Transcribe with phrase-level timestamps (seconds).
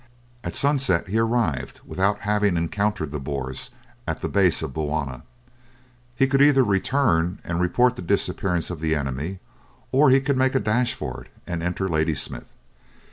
[0.43, 3.69] At sunset he arrived, without having encountered the Boers,
[4.07, 5.21] at the base of Bulwana.
[6.15, 9.37] He could either return and report the disappearance of the enemy
[9.91, 12.47] or he could make a dash for it and enter Ladysmith.